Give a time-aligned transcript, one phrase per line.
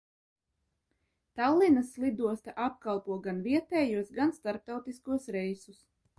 [1.39, 5.89] Tallinas lidosta apkalpo gan vietējos, gan starptautiskos reisus.